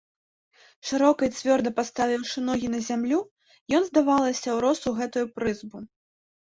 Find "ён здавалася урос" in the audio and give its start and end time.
3.77-4.79